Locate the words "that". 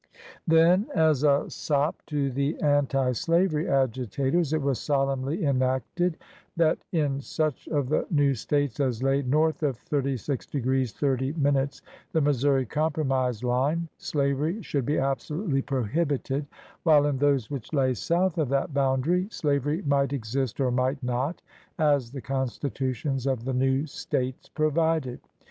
6.57-6.79, 18.49-18.73